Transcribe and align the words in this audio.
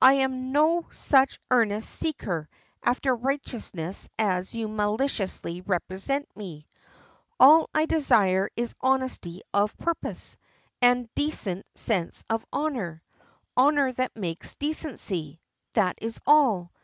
I 0.00 0.12
am 0.14 0.52
no 0.52 0.86
such 0.92 1.40
earnest 1.50 1.90
seeker 1.90 2.48
after 2.84 3.12
righteousness 3.12 4.08
as 4.20 4.54
you 4.54 4.68
maliciously 4.68 5.62
represent 5.62 6.28
me. 6.36 6.68
All 7.40 7.68
I 7.74 7.86
desire 7.86 8.50
is 8.54 8.76
honesty 8.80 9.42
of 9.52 9.76
purpose, 9.76 10.36
and 10.80 11.06
a 11.06 11.10
decent 11.16 11.66
sense 11.74 12.22
of 12.30 12.46
honor 12.52 13.02
honor 13.56 13.90
that 13.94 14.14
makes 14.16 14.54
decency. 14.54 15.40
That 15.72 15.96
is 16.00 16.20
all. 16.24 16.70